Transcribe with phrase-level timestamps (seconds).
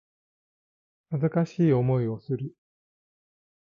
[1.11, 2.55] 恥ずかしい思いをする